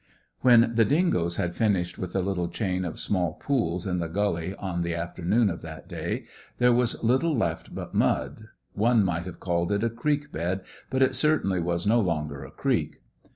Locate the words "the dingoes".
0.73-1.35